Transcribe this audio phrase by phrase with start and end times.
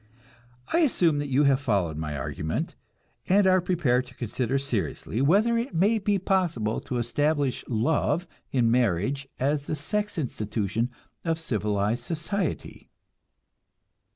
[0.73, 2.75] I assume that you have followed my argument,
[3.29, 8.71] and are prepared to consider seriously whether it may be possible to establish love in
[8.71, 10.89] marriage as the sex institution
[11.23, 12.89] of civilized society.